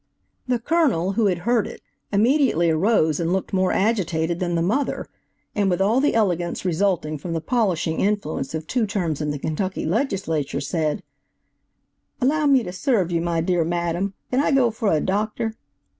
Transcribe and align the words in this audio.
The 0.47 0.57
Colonel, 0.57 1.11
who 1.11 1.27
had 1.27 1.37
heard 1.45 1.67
it, 1.67 1.79
immediately 2.11 2.71
arose 2.71 3.19
and 3.19 3.31
looked 3.31 3.53
more 3.53 3.71
agitated 3.71 4.39
than 4.39 4.55
the 4.55 4.63
mother, 4.63 5.05
and 5.53 5.69
with 5.69 5.79
all 5.79 6.01
the 6.01 6.15
elegance 6.15 6.65
resulting 6.65 7.19
from 7.19 7.33
the 7.33 7.39
polishing 7.39 7.99
influence 7.99 8.55
of 8.55 8.65
two 8.65 8.87
terms 8.87 9.21
in 9.21 9.29
the 9.29 9.37
Kentucky 9.37 9.85
Legislature, 9.85 10.59
said: 10.61 11.03
"Allow 12.19 12.47
me 12.47 12.63
to 12.63 12.73
serve 12.73 13.11
you, 13.11 13.21
my 13.21 13.41
dear 13.41 13.63
madam; 13.63 14.15
can 14.31 14.39
I 14.39 14.49
go 14.49 14.71
for 14.71 14.91
a 14.91 15.01
doctor?" 15.01 15.53